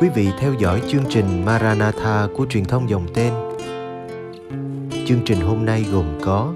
quý 0.00 0.08
vị 0.08 0.28
theo 0.38 0.54
dõi 0.54 0.82
chương 0.88 1.04
trình 1.10 1.44
Maranatha 1.44 2.26
của 2.34 2.46
truyền 2.46 2.64
thông 2.64 2.90
dòng 2.90 3.06
tên. 3.14 3.32
Chương 5.06 5.20
trình 5.24 5.40
hôm 5.40 5.64
nay 5.64 5.86
gồm 5.92 6.04
có 6.22 6.54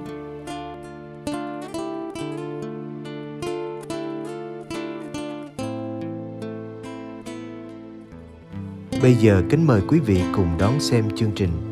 Bây 9.02 9.14
giờ 9.14 9.42
kính 9.50 9.66
mời 9.66 9.80
quý 9.88 10.00
vị 10.00 10.20
cùng 10.34 10.48
đón 10.58 10.80
xem 10.80 11.16
chương 11.16 11.32
trình. 11.36 11.71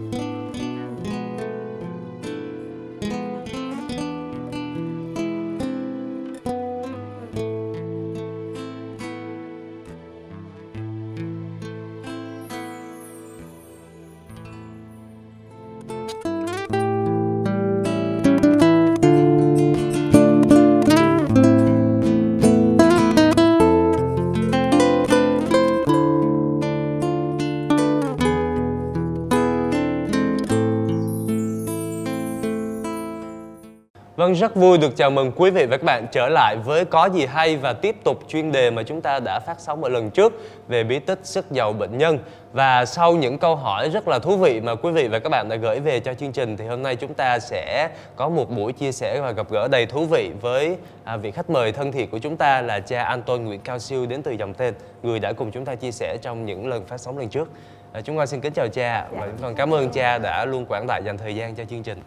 Vâng, 34.21 34.35
rất 34.35 34.57
vui 34.57 34.79
được 34.79 34.97
chào 34.97 35.11
mừng 35.11 35.33
quý 35.37 35.51
vị 35.51 35.67
và 35.67 35.77
các 35.77 35.85
bạn 35.85 36.07
trở 36.13 36.29
lại 36.29 36.57
với 36.65 36.85
Có 36.85 37.07
gì 37.07 37.27
hay 37.27 37.57
và 37.57 37.73
tiếp 37.73 37.97
tục 38.05 38.19
chuyên 38.29 38.53
đề 38.53 38.71
mà 38.71 38.83
chúng 38.83 39.01
ta 39.01 39.21
đã 39.21 39.41
phát 39.47 39.61
sóng 39.61 39.85
ở 39.85 39.89
lần 39.89 40.11
trước 40.11 40.33
về 40.69 40.85
bí 40.85 40.99
tích 40.99 41.19
sức 41.23 41.51
giàu 41.51 41.73
bệnh 41.73 41.99
nhân. 41.99 42.19
Và 42.53 42.85
sau 42.85 43.13
những 43.13 43.39
câu 43.39 43.57
hỏi 43.57 43.91
rất 43.91 44.09
là 44.09 44.19
thú 44.19 44.37
vị 44.37 44.61
mà 44.61 44.75
quý 44.75 44.91
vị 44.91 45.09
và 45.09 45.19
các 45.19 45.29
bạn 45.29 45.49
đã 45.49 45.57
gửi 45.57 45.81
về 45.81 46.01
cho 46.01 46.15
chương 46.15 46.33
trình 46.33 46.57
thì 46.57 46.67
hôm 46.67 46.83
nay 46.83 46.97
chúng 46.97 47.15
ta 47.15 47.39
sẽ 47.39 47.89
có 48.17 48.29
một 48.29 48.51
buổi 48.51 48.73
chia 48.73 48.93
sẻ 48.93 49.21
và 49.21 49.33
gặp 49.33 49.47
gỡ 49.51 49.69
đầy 49.69 49.87
thú 49.87 50.07
vị 50.07 50.31
với 50.41 50.77
à, 51.05 51.17
vị 51.17 51.31
khách 51.31 51.51
mời 51.51 51.73
thân 51.73 51.93
thiện 51.93 52.11
của 52.11 52.19
chúng 52.19 52.37
ta 52.37 52.63
là 52.63 52.81
cha 52.81 53.03
Anton 53.03 53.45
Nguyễn 53.45 53.61
Cao 53.61 53.79
Siêu 53.79 54.07
đến 54.07 54.23
từ 54.23 54.33
dòng 54.33 54.55
tên, 54.55 54.75
người 55.03 55.19
đã 55.19 55.33
cùng 55.33 55.51
chúng 55.51 55.65
ta 55.65 55.75
chia 55.75 55.93
sẻ 55.93 56.17
trong 56.23 56.47
những 56.47 56.69
lần 56.69 56.87
phát 56.87 57.01
sóng 57.01 57.19
lần 57.19 57.29
trước. 57.29 57.49
À, 57.93 58.01
chúng 58.01 58.17
con 58.17 58.27
xin 58.27 58.41
kính 58.41 58.53
chào 58.53 58.69
cha 58.69 59.07
và 59.11 59.27
chúng 59.27 59.43
con 59.43 59.55
cảm 59.55 59.75
ơn 59.75 59.91
cha 59.91 60.19
đã 60.19 60.45
luôn 60.45 60.67
quảng 60.69 60.87
đại 60.89 61.03
dành 61.05 61.19
thời 61.19 61.35
gian 61.35 61.55
cho 61.55 61.65
chương 61.65 61.83
trình. 61.83 62.03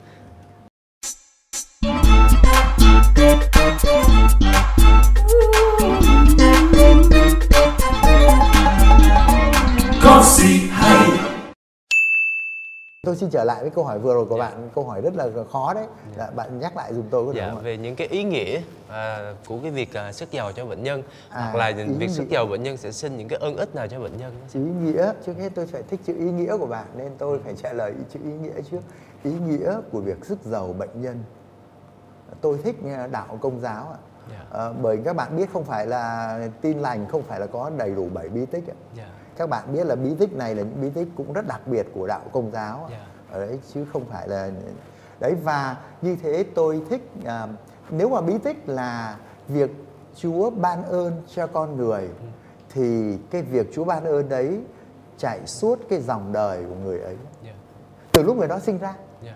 Tôi 13.13 13.17
xin 13.19 13.29
trở 13.29 13.43
lại 13.43 13.61
với 13.61 13.69
câu 13.69 13.83
hỏi 13.83 13.99
vừa 13.99 14.13
rồi 14.13 14.25
của 14.25 14.37
bạn, 14.37 14.69
câu 14.75 14.83
hỏi 14.85 15.01
rất 15.01 15.15
là 15.15 15.29
khó 15.51 15.73
đấy. 15.73 15.85
Dạ, 16.17 16.27
bạn 16.35 16.59
nhắc 16.59 16.77
lại 16.77 16.93
dùm 16.93 17.03
tôi 17.09 17.25
có 17.25 17.33
được 17.33 17.39
Dạ, 17.39 17.49
không 17.53 17.63
về 17.63 17.77
những 17.77 17.95
cái 17.95 18.07
ý 18.07 18.23
nghĩa 18.23 18.61
à, 18.89 19.33
của 19.47 19.59
cái 19.61 19.71
việc 19.71 19.93
à, 19.93 20.11
sức 20.11 20.31
giàu 20.31 20.51
cho 20.51 20.65
bệnh 20.65 20.83
nhân 20.83 21.03
À, 21.29 21.41
hoặc 21.41 21.55
là 21.55 21.71
việc 21.97 22.09
sức 22.09 22.23
nghĩa. 22.23 22.35
giàu 22.35 22.45
bệnh 22.45 22.63
nhân 22.63 22.77
sẽ 22.77 22.91
sinh 22.91 23.17
những 23.17 23.27
cái 23.27 23.39
ơn 23.39 23.57
ích 23.57 23.75
nào 23.75 23.87
cho 23.87 23.99
bệnh 23.99 24.17
nhân 24.17 24.33
Ý 24.53 24.61
nghĩa, 24.61 25.13
trước 25.25 25.33
hết 25.37 25.49
tôi 25.55 25.67
phải 25.67 25.83
thích 25.83 25.99
chữ 26.05 26.13
ý 26.17 26.31
nghĩa 26.31 26.57
của 26.57 26.65
bạn 26.65 26.85
nên 26.97 27.11
tôi 27.17 27.39
phải 27.43 27.53
trả 27.63 27.73
lời 27.73 27.93
chữ 28.13 28.19
ý 28.23 28.31
nghĩa 28.31 28.61
trước. 28.71 28.81
Ý 29.23 29.31
nghĩa 29.47 29.77
của 29.91 29.99
việc 29.99 30.25
sức 30.25 30.39
giàu 30.43 30.73
bệnh 30.79 31.01
nhân. 31.01 31.23
Tôi 32.41 32.57
thích 32.63 32.83
nghe 32.83 33.07
đạo 33.07 33.37
công 33.41 33.59
giáo 33.59 33.87
ạ. 33.91 33.97
Dạ. 34.31 34.45
Ờ, 34.49 34.73
bởi 34.81 34.97
các 35.05 35.15
bạn 35.15 35.37
biết 35.37 35.49
không 35.53 35.63
phải 35.63 35.87
là 35.87 36.39
tin 36.61 36.79
lành 36.79 37.05
không 37.11 37.23
phải 37.23 37.39
là 37.39 37.45
có 37.47 37.71
đầy 37.77 37.91
đủ 37.91 38.09
bảy 38.13 38.29
bí 38.29 38.45
tích 38.45 38.63
ạ. 38.67 38.77
Dạ. 38.97 39.09
Các 39.37 39.49
bạn 39.49 39.73
biết 39.73 39.83
là 39.85 39.95
bí 39.95 40.15
tích 40.19 40.33
này 40.33 40.55
là 40.55 40.63
những 40.63 40.81
bí 40.81 40.89
tích 40.89 41.07
cũng 41.17 41.33
rất 41.33 41.47
đặc 41.47 41.61
biệt 41.67 41.87
của 41.93 42.07
đạo 42.07 42.21
công 42.31 42.51
giáo 42.51 42.77
ạ. 42.83 42.87
Dạ. 42.91 43.05
ở 43.31 43.45
đấy 43.47 43.59
chứ 43.73 43.85
không 43.93 44.05
phải 44.05 44.27
là 44.27 44.51
đấy 45.19 45.35
và 45.43 45.77
như 46.01 46.15
thế 46.23 46.45
tôi 46.55 46.81
thích 46.89 47.09
à, 47.25 47.47
nếu 47.89 48.09
mà 48.09 48.21
bí 48.21 48.37
tích 48.37 48.57
là 48.69 49.17
việc 49.47 49.71
Chúa 50.15 50.49
ban 50.49 50.83
ơn 50.85 51.21
cho 51.35 51.47
con 51.47 51.77
người 51.77 52.01
Ừ. 52.01 52.25
thì 52.69 53.17
cái 53.31 53.41
việc 53.41 53.67
Chúa 53.73 53.83
ban 53.83 54.03
ơn 54.05 54.29
đấy 54.29 54.59
chạy 55.17 55.47
suốt 55.47 55.79
cái 55.89 56.01
dòng 56.01 56.33
đời 56.33 56.63
của 56.69 56.75
người 56.83 56.99
ấy 56.99 57.15
Dạ. 57.45 57.51
từ 58.11 58.23
lúc 58.23 58.37
người 58.37 58.47
đó 58.47 58.59
sinh 58.59 58.77
ra 58.77 58.93
Dạ. 59.25 59.35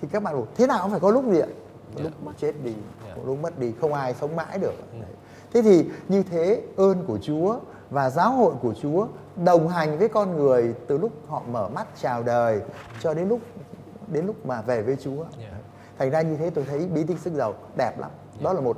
thì 0.00 0.08
các 0.12 0.22
bạn 0.22 0.34
bảo 0.34 0.46
thế 0.56 0.66
nào 0.66 0.78
cũng 0.82 0.90
phải 0.90 1.00
có 1.00 1.10
lúc 1.10 1.24
gì 1.30 1.38
ạ 1.40 1.46
Dạ. 1.96 2.02
lúc 2.04 2.12
chết 2.38 2.52
đi 2.64 2.74
một 3.16 3.22
lúc 3.26 3.38
mất 3.42 3.58
đi 3.58 3.72
không 3.80 3.92
ai 3.94 4.14
sống 4.20 4.36
mãi 4.36 4.58
được 4.58 4.74
Ừ. 4.92 4.98
Thế 5.52 5.62
thì 5.62 5.84
như 6.08 6.22
thế 6.22 6.62
ơn 6.76 7.04
của 7.06 7.18
Chúa 7.22 7.58
và 7.90 8.10
giáo 8.10 8.30
hội 8.32 8.54
của 8.62 8.74
Chúa 8.82 9.06
đồng 9.36 9.68
hành 9.68 9.98
với 9.98 10.08
con 10.08 10.36
người 10.36 10.74
từ 10.86 10.98
lúc 10.98 11.12
họ 11.28 11.42
mở 11.50 11.68
mắt 11.68 11.86
chào 12.00 12.22
đời 12.22 12.60
cho 13.00 13.14
đến 13.14 13.28
lúc 13.28 13.40
đến 14.08 14.26
lúc 14.26 14.46
mà 14.46 14.62
về 14.62 14.82
với 14.82 14.96
Chúa 14.96 15.24
Dạ. 15.40 15.48
Đấy. 15.50 15.60
thành 15.98 16.10
ra 16.10 16.22
như 16.22 16.36
thế 16.36 16.50
tôi 16.50 16.64
thấy 16.64 16.86
bí 16.94 17.04
tích 17.04 17.18
sức 17.18 17.32
giàu 17.34 17.54
đẹp 17.76 17.98
lắm 17.98 18.10
đó 18.42 18.52
là 18.52 18.60
một 18.60 18.76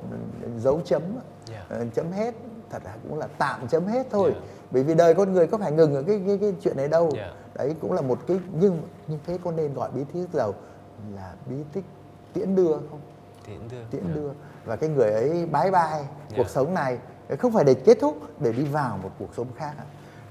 dấu 0.58 0.80
chấm 0.84 1.02
Dạ. 1.46 1.64
ờ, 1.68 1.84
chấm 1.94 2.12
hết 2.12 2.34
thật 2.70 2.82
là 2.84 2.96
cũng 3.08 3.18
là 3.18 3.28
tạm 3.38 3.68
chấm 3.68 3.86
hết 3.86 4.06
thôi 4.10 4.32
Dạ. 4.34 4.40
bởi 4.70 4.82
vì 4.82 4.94
đời 4.94 5.14
con 5.14 5.32
người 5.32 5.46
có 5.46 5.58
phải 5.58 5.72
ngừng 5.72 5.94
ở 5.94 6.02
cái 6.02 6.22
cái 6.26 6.38
cái 6.40 6.54
chuyện 6.62 6.76
này 6.76 6.88
đâu 6.88 7.10
Dạ. 7.14 7.32
đấy 7.54 7.74
cũng 7.80 7.92
là 7.92 8.00
một 8.00 8.18
cái 8.26 8.40
nhưng 8.52 8.82
như 9.06 9.18
thế 9.26 9.38
có 9.44 9.52
nên 9.52 9.74
gọi 9.74 9.90
bí 9.94 10.04
tích 10.04 10.22
sức 10.22 10.28
giàu 10.38 10.52
là 11.16 11.34
bí 11.46 11.56
tích 11.72 11.84
tiễn 12.32 12.54
đưa 12.56 12.72
không 12.72 13.00
Tiễn 13.46 13.58
đưa. 13.70 13.84
tiễn 13.90 14.02
Dạ. 14.08 14.14
đưa 14.14 14.30
và 14.64 14.76
cái 14.76 14.88
người 14.90 15.10
ấy 15.12 15.46
bái 15.46 15.70
bai 15.70 16.00
Dạ. 16.30 16.34
cuộc 16.36 16.48
sống 16.48 16.74
này 16.74 16.98
không 17.38 17.52
phải 17.52 17.64
để 17.64 17.74
kết 17.74 17.98
thúc 18.00 18.18
để 18.40 18.52
đi 18.52 18.64
vào 18.64 18.98
một 19.02 19.10
cuộc 19.18 19.34
sống 19.36 19.46
khác 19.56 19.72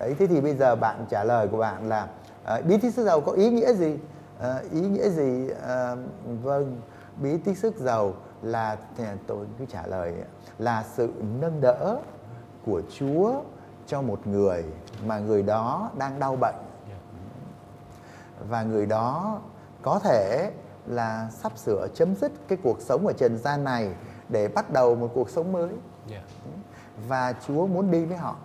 đấy 0.04 0.16
thế 0.20 0.28
thì 0.28 0.42
bây 0.42 0.56
giờ 0.56 0.76
bạn 0.76 1.06
trả 1.10 1.24
lời 1.24 1.48
của 1.48 1.58
bạn 1.58 1.90
là 1.90 2.08
à, 2.44 2.62
bí 2.68 2.78
tích 2.78 2.94
sức 2.94 3.04
giàu 3.04 3.22
có 3.22 3.32
ý 3.32 3.50
nghĩa 3.50 3.74
gì? 3.74 4.00
À, 4.40 4.60
ý 4.72 4.82
nghĩa 4.82 5.10
gì? 5.10 5.50
À, 5.68 5.96
vâng 6.42 6.82
bí 7.22 7.38
tích 7.38 7.58
sức 7.58 7.78
giàu 7.78 8.14
là 8.42 8.78
thì 8.98 9.04
tôi 9.28 9.46
cứ 9.60 9.66
trả 9.66 9.88
lời 9.88 10.14
là 10.58 10.84
sự 10.96 11.14
nâng 11.42 11.62
đỡ 11.62 11.98
của 12.66 12.82
Chúa 13.00 13.42
cho 13.88 14.02
một 14.02 14.28
người 14.28 14.64
mà 15.06 15.20
người 15.20 15.44
đó 15.44 15.92
đang 15.98 16.20
đau 16.20 16.36
bệnh. 16.36 16.56
Và 18.50 18.64
người 18.64 18.86
đó 18.86 19.40
có 19.82 20.00
thể 20.00 20.52
là 20.88 21.30
sắp 21.32 21.58
sửa 21.58 21.88
chấm 21.94 22.16
dứt 22.16 22.32
cái 22.48 22.58
cuộc 22.64 22.82
sống 22.82 23.08
ở 23.08 23.14
trần 23.14 23.38
gian 23.38 23.64
này 23.64 23.90
để 24.30 24.48
bắt 24.48 24.72
đầu 24.72 24.96
một 24.96 25.12
cuộc 25.14 25.30
sống 25.30 25.52
mới. 25.52 25.70
Dạ. 26.08 26.22
và 27.08 27.34
Chúa 27.48 27.68
muốn 27.68 27.92
đi 27.92 28.06
với 28.06 28.18
họ. 28.18 28.36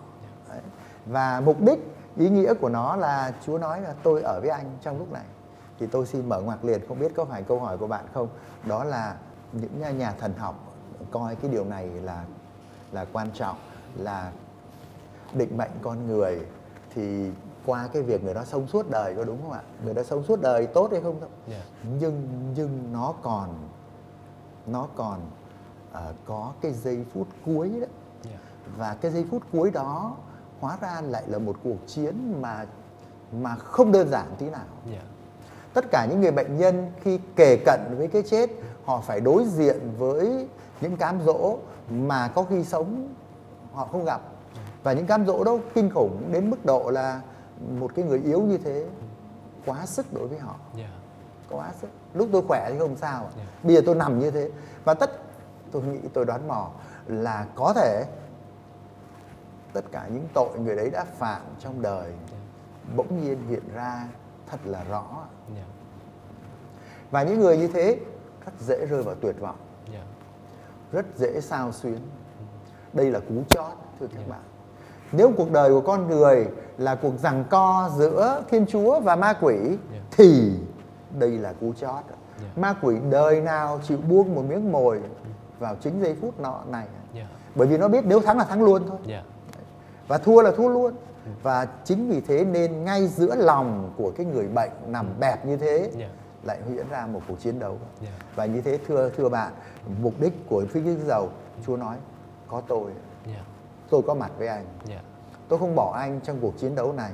Và 1.05 1.41
mục 1.45 1.61
đích 1.61 1.79
ý 2.17 2.29
nghĩa 2.29 2.53
của 2.53 2.69
nó 2.69 2.95
là 2.95 3.33
Chúa 3.45 3.57
nói 3.57 3.81
là 3.81 3.93
tôi 4.03 4.21
ở 4.21 4.39
với 4.41 4.49
anh 4.49 4.65
trong 4.81 4.97
lúc 4.99 5.11
này. 5.11 5.23
Thì 5.79 5.87
tôi 5.87 6.05
xin 6.05 6.29
mở 6.29 6.41
ngoặc 6.41 6.65
liền 6.65 6.81
không 6.87 6.99
biết 6.99 7.11
có 7.15 7.25
phải 7.25 7.43
câu 7.43 7.59
hỏi 7.59 7.77
của 7.77 7.87
bạn 7.87 8.05
không? 8.13 8.27
Đó 8.67 8.83
là 8.83 9.15
những 9.53 9.79
nhà- 9.79 9.91
nhà 9.91 10.13
thần 10.19 10.33
học 10.37 10.55
coi 11.11 11.35
cái 11.35 11.51
điều 11.51 11.65
này 11.65 11.87
là 11.87 12.23
là 12.91 13.05
quan 13.13 13.31
trọng 13.31 13.55
là 13.95 14.31
định 15.33 15.57
mệnh 15.57 15.71
con 15.81 16.07
người. 16.07 16.39
Thì 16.95 17.31
qua 17.65 17.87
cái 17.93 18.01
việc 18.01 18.23
người 18.23 18.33
đó 18.33 18.43
sống 18.45 18.67
suốt 18.67 18.89
đời 18.89 19.15
có 19.15 19.23
đúng 19.23 19.41
không 19.41 19.51
ạ? 19.51 19.61
Người 19.85 19.93
đó 19.93 20.03
sống 20.03 20.23
suốt 20.23 20.41
đời 20.41 20.67
tốt 20.67 20.91
hay 20.91 21.01
không 21.01 21.21
đâu 21.21 21.29
Dạ. 21.47 21.61
nhưng 21.99 22.27
nhưng 22.55 22.93
nó 22.93 23.13
còn 23.21 23.49
nó 24.67 24.87
còn 24.95 25.19
ờ, 25.91 26.13
có 26.25 26.51
cái 26.61 26.71
giây 26.73 27.05
phút 27.13 27.27
cuối 27.45 27.69
đó. 27.81 27.87
Dạ. 28.23 28.37
và 28.77 28.95
cái 29.01 29.11
giây 29.11 29.25
phút 29.31 29.43
cuối 29.51 29.71
đó 29.71 30.15
hóa 30.59 30.77
ra 30.81 31.01
lại 31.01 31.23
là 31.27 31.37
một 31.37 31.55
cuộc 31.63 31.87
chiến 31.87 32.41
mà 32.41 32.65
mà 33.41 33.55
không 33.55 33.91
đơn 33.91 34.09
giản 34.09 34.25
tí 34.37 34.49
nào 34.49 34.65
Dạ. 34.91 35.01
tất 35.73 35.85
cả 35.91 36.07
những 36.09 36.21
người 36.21 36.31
bệnh 36.31 36.57
nhân 36.57 36.91
khi 37.01 37.19
kề 37.35 37.57
cận 37.65 37.79
với 37.97 38.07
cái 38.07 38.21
chết 38.23 38.49
họ 38.85 39.01
phải 39.01 39.19
đối 39.21 39.45
diện 39.45 39.79
với 39.97 40.47
những 40.81 40.97
cám 40.97 41.19
dỗ 41.25 41.57
mà 41.89 42.27
có 42.27 42.43
khi 42.43 42.63
sống 42.63 43.07
họ 43.73 43.87
không 43.91 44.05
gặp 44.05 44.21
và 44.83 44.93
những 44.93 45.05
cám 45.05 45.25
dỗ 45.25 45.43
đó 45.43 45.57
kinh 45.73 45.89
khủng 45.89 46.23
đến 46.31 46.49
mức 46.49 46.65
độ 46.65 46.89
là 46.89 47.21
một 47.79 47.91
cái 47.95 48.05
người 48.05 48.21
yếu 48.25 48.41
như 48.41 48.57
thế 48.57 48.85
quá 49.65 49.85
sức 49.85 50.13
đối 50.13 50.27
với 50.27 50.39
họ 50.39 50.55
Dạ. 50.77 50.89
quá 51.49 51.71
sức 51.81 51.87
lúc 52.13 52.29
tôi 52.31 52.41
khỏe 52.47 52.69
thì 52.73 52.79
không 52.79 52.95
sao 52.97 53.29
Dạ. 53.37 53.43
bây 53.63 53.75
giờ 53.75 53.81
tôi 53.85 53.95
nằm 53.95 54.19
như 54.19 54.31
thế 54.31 54.49
và 54.83 54.93
tất 54.93 55.11
tôi 55.71 55.81
nghĩ 55.83 55.99
tôi 56.13 56.25
đoán 56.25 56.47
mò 56.47 56.69
là 57.07 57.45
có 57.55 57.73
thể 57.73 58.05
tất 59.73 59.91
cả 59.91 60.07
những 60.13 60.27
tội 60.33 60.59
người 60.59 60.75
đấy 60.75 60.89
đã 60.89 61.05
phạm 61.17 61.41
trong 61.59 61.81
đời 61.81 62.11
bỗng 62.95 63.21
nhiên 63.21 63.37
hiện 63.49 63.63
ra 63.73 64.07
thật 64.47 64.57
là 64.65 64.83
rõ. 64.89 65.05
Dạ. 65.55 65.63
và 67.11 67.23
những 67.23 67.39
người 67.39 67.57
như 67.57 67.67
thế 67.67 67.99
rất 68.45 68.51
dễ 68.59 68.85
rơi 68.85 69.03
vào 69.03 69.15
tuyệt 69.15 69.35
vọng. 69.39 69.55
Dạ. 69.93 70.03
rất 70.91 71.05
dễ 71.15 71.41
sao 71.41 71.71
xuyến. 71.71 71.99
Đây 72.93 73.11
là 73.11 73.19
cú 73.19 73.43
chót 73.49 73.73
thưa 73.99 74.07
các 74.07 74.27
bạn. 74.29 74.41
Nếu 75.11 75.31
cuộc 75.37 75.51
đời 75.51 75.69
của 75.69 75.81
con 75.81 76.07
người 76.07 76.47
là 76.77 76.95
cuộc 76.95 77.13
giằng 77.19 77.43
co 77.49 77.89
giữa 77.97 78.43
thiên 78.49 78.65
chúa 78.65 78.99
và 78.99 79.15
ma 79.15 79.33
quỷ 79.41 79.77
thì 80.11 80.59
đây 81.19 81.31
là 81.31 81.53
cú 81.53 81.73
chót. 81.73 82.03
Ma 82.55 82.75
quỷ 82.81 82.97
đời 83.09 83.41
nào 83.41 83.79
chịu 83.83 83.97
buông 83.97 84.35
một 84.35 84.43
miếng 84.47 84.71
mồi 84.71 85.01
vào 85.59 85.75
chính 85.81 86.01
giây 86.01 86.15
phút 86.21 86.39
nọ 86.39 86.61
này? 86.67 86.87
Dạ. 87.13 87.27
bởi 87.55 87.67
vì 87.67 87.77
nó 87.77 87.87
biết 87.87 88.03
nếu 88.05 88.19
thắng 88.19 88.37
là 88.37 88.43
thắng 88.43 88.63
luôn 88.63 88.83
thôi. 88.87 88.97
Dạ. 89.05 89.23
Và 90.09 90.17
thua 90.17 90.41
là 90.41 90.51
thua 90.51 90.67
luôn 90.67 90.93
và 91.43 91.67
chính 91.83 92.09
vì 92.09 92.21
thế 92.21 92.45
nên 92.45 92.83
ngay 92.83 93.07
giữa 93.07 93.35
lòng 93.35 93.93
của 93.97 94.11
cái 94.17 94.25
người 94.25 94.47
bệnh 94.47 94.71
nằm 94.87 95.05
bẹp 95.19 95.45
như 95.45 95.57
thế 95.57 95.91
Dạ. 95.97 96.07
lại 96.43 96.59
diễn 96.69 96.89
ra 96.89 97.05
một 97.05 97.21
cuộc 97.27 97.39
chiến 97.39 97.59
đấu 97.59 97.77
Dạ. 98.01 98.09
và 98.35 98.45
như 98.45 98.61
thế 98.61 98.79
thưa 98.87 99.09
thưa 99.17 99.29
bạn 99.29 99.53
mục 100.01 100.13
đích 100.19 100.33
của 100.49 100.65
phích 100.69 100.83
sức 100.85 100.97
dầu 101.07 101.29
Chúa 101.65 101.77
nói 101.77 101.97
có 102.47 102.61
tôi 102.67 102.91
Dạ. 103.27 103.43
tôi 103.89 104.01
có 104.07 104.13
mặt 104.13 104.31
với 104.37 104.47
anh 104.47 104.65
Dạ. 104.85 105.01
tôi 105.47 105.59
không 105.59 105.75
bỏ 105.75 105.93
anh 105.97 106.19
trong 106.23 106.37
cuộc 106.41 106.53
chiến 106.59 106.75
đấu 106.75 106.93
này 106.93 107.11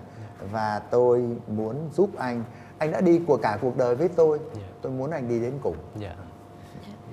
và 0.52 0.80
tôi 0.90 1.38
muốn 1.48 1.90
giúp 1.94 2.10
anh 2.18 2.44
anh 2.78 2.92
đã 2.92 3.02
đi 3.02 3.22
của 3.28 3.38
cả 3.38 3.58
cuộc 3.62 3.78
đời 3.78 3.96
với 3.96 4.08
tôi 4.08 4.40
tôi 4.82 4.92
muốn 4.92 5.12
anh 5.12 5.30
đi 5.30 5.40
đến 5.40 5.54
cùng 5.64 5.76
Dạ. 6.00 6.16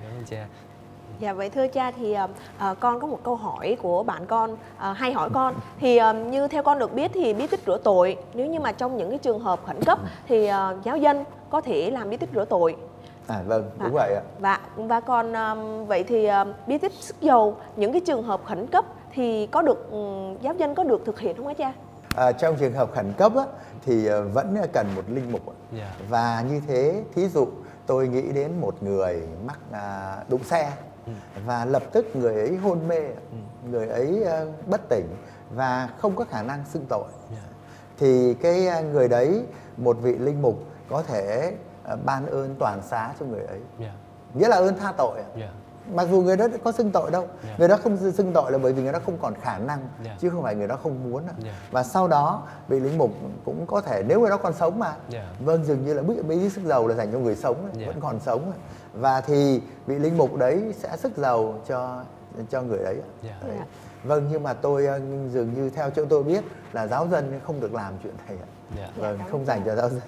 Ơn 0.03 0.23
cha. 0.25 0.47
Dạ 1.19 1.33
vậy 1.33 1.49
thưa 1.49 1.67
cha 1.67 1.91
thì 1.91 2.15
ờ, 2.59 2.75
con 2.79 2.99
có 2.99 3.07
một 3.07 3.19
câu 3.23 3.35
hỏi 3.35 3.77
của 3.81 4.03
bạn 4.03 4.25
con 4.25 4.55
ờ, 4.77 4.93
hay 4.93 5.13
hỏi 5.13 5.29
con 5.33 5.55
thì 5.79 5.97
ờ, 5.97 6.13
như 6.13 6.47
theo 6.47 6.63
con 6.63 6.79
được 6.79 6.93
biết 6.93 7.11
thì 7.13 7.33
bí 7.33 7.47
tích 7.47 7.59
rửa 7.67 7.77
tội 7.83 8.17
nếu 8.33 8.45
như 8.47 8.59
mà 8.59 8.71
trong 8.71 8.97
những 8.97 9.09
cái 9.09 9.19
trường 9.19 9.39
hợp 9.39 9.59
khẩn 9.65 9.83
cấp 9.83 9.99
thì 10.27 10.47
ờ, 10.47 10.77
giáo 10.83 10.97
dân 10.97 11.23
có 11.49 11.61
thể 11.61 11.91
làm 11.91 12.09
bí 12.09 12.17
tích 12.17 12.29
rửa 12.35 12.45
tội 12.45 12.75
à 13.27 13.41
vâng 13.47 13.69
Dạ. 13.79 13.85
đúng 13.85 13.93
vậy 13.93 14.15
ạ 14.15 14.21
và 14.39 14.59
và 14.75 14.99
còn 14.99 15.33
ờm, 15.33 15.85
vậy 15.85 16.03
thì 16.03 16.25
ờm, 16.25 16.53
bí 16.67 16.77
tích 16.77 16.93
sức 16.93 17.21
dầu 17.21 17.55
những 17.75 17.91
cái 17.91 18.01
trường 18.01 18.23
hợp 18.23 18.41
khẩn 18.45 18.67
cấp 18.67 18.85
thì 19.13 19.47
có 19.47 19.61
được 19.61 19.91
ừm, 19.91 20.37
giáo 20.41 20.53
dân 20.53 20.75
có 20.75 20.83
được 20.83 21.01
thực 21.05 21.19
hiện 21.19 21.37
không 21.37 21.47
hả 21.47 21.53
cha? 21.53 21.73
à, 22.15 22.31
trong 22.31 22.55
trường 22.55 22.73
hợp 22.73 22.93
khẩn 22.95 23.13
cấp 23.17 23.31
á, 23.35 23.43
thì 23.85 24.09
vẫn 24.33 24.55
cần 24.73 24.87
một 24.95 25.01
linh 25.07 25.31
mục 25.31 25.47
ạ. 25.49 25.53
Dạ. 25.77 25.91
và 26.09 26.43
như 26.49 26.61
thế 26.67 27.03
thí 27.15 27.27
dụ 27.27 27.47
tôi 27.87 28.07
nghĩ 28.07 28.21
đến 28.31 28.51
một 28.61 28.83
người 28.83 29.21
mắc 29.47 29.59
à, 29.71 30.15
đụng 30.29 30.43
xe 30.43 30.71
và 31.45 31.65
lập 31.65 31.83
tức 31.91 32.15
người 32.15 32.35
ấy 32.35 32.55
hôn 32.57 32.87
mê 32.87 32.99
người 33.69 33.87
ấy 33.87 34.23
ờ, 34.23 34.47
bất 34.67 34.81
tỉnh 34.89 35.07
và 35.55 35.89
không 35.97 36.15
có 36.15 36.25
khả 36.29 36.43
năng 36.43 36.65
xưng 36.65 36.85
tội 36.89 37.07
Dạ. 37.31 37.37
thì 37.97 38.33
cái 38.33 38.67
à, 38.67 38.81
người 38.81 39.07
đấy 39.07 39.43
một 39.77 39.97
vị 40.01 40.15
linh 40.17 40.41
mục 40.41 40.55
có 40.89 41.03
thể 41.03 41.53
à, 41.83 41.95
ban 42.05 42.25
ơn 42.25 42.55
toàn 42.59 42.81
xá 42.81 43.13
cho 43.19 43.25
người 43.25 43.43
ấy 43.45 43.59
Dạ. 43.79 43.93
nghĩa 44.33 44.47
là 44.47 44.55
ơn 44.57 44.77
tha 44.79 44.91
tội 44.97 45.19
ạ. 45.19 45.25
Dạ. 45.39 45.49
Mặc 45.93 46.07
dù 46.11 46.21
người 46.21 46.37
đó 46.37 46.47
có 46.63 46.71
xưng 46.71 46.91
tội 46.91 47.11
đâu 47.11 47.27
Dạ. 47.43 47.55
người 47.57 47.67
đó 47.67 47.77
không 47.83 48.11
xưng 48.11 48.33
tội 48.33 48.51
là 48.51 48.57
bởi 48.57 48.73
vì 48.73 48.83
người 48.83 48.91
đó 48.93 48.99
không 49.05 49.17
còn 49.21 49.33
khả 49.41 49.57
năng 49.57 49.87
Dạ. 50.05 50.15
chứ 50.19 50.29
không 50.29 50.43
phải 50.43 50.55
người 50.55 50.67
đó 50.67 50.77
không 50.83 51.11
muốn 51.11 51.23
ạ. 51.27 51.33
Dạ. 51.43 51.51
và 51.71 51.83
sau 51.83 52.07
đó 52.07 52.43
vị 52.67 52.79
linh 52.79 52.97
mục 52.97 53.11
cũng 53.45 53.65
có 53.65 53.81
thể 53.81 54.03
nếu 54.07 54.19
người 54.21 54.29
đó 54.29 54.37
còn 54.37 54.53
sống 54.53 54.79
mà 54.79 54.95
Dạ. 55.09 55.29
vâng 55.39 55.63
dường 55.63 55.85
như 55.85 55.93
là 55.93 56.01
bí, 56.01 56.15
bí 56.21 56.49
sức 56.49 56.61
dầu 56.65 56.87
là 56.87 56.95
dành 56.95 57.11
cho 57.11 57.19
người 57.19 57.35
sống 57.35 57.69
Dạ. 57.73 57.87
vẫn 57.87 57.99
còn 57.99 58.19
sống 58.19 58.51
và 58.93 59.21
thì 59.21 59.61
vị 59.87 59.99
linh 59.99 60.17
mục 60.17 60.35
đấy 60.35 60.73
sẽ 60.77 60.97
sức 60.97 61.17
dầu 61.17 61.55
cho 61.67 62.03
cho 62.49 62.61
người. 62.61 62.79
Đấy. 62.83 62.97
Dạ. 63.23 63.39
vâng 64.03 64.27
nhưng 64.31 64.43
mà 64.43 64.53
tôi 64.53 64.85
ờ, 64.85 64.99
dường 65.31 65.53
như 65.53 65.69
theo 65.69 65.89
chỗ 65.89 66.05
tôi 66.05 66.23
biết 66.23 66.43
là 66.73 66.87
giáo 66.87 67.07
dân 67.07 67.39
không 67.47 67.59
được 67.59 67.73
làm 67.73 67.93
chuyện 68.03 68.13
này 68.27 68.37
ạ. 68.41 68.47
Dạ. 68.77 68.89
vâng 68.97 69.19
không 69.31 69.45
dành 69.45 69.61
cho 69.65 69.75
giáo 69.75 69.89
dân 69.89 70.01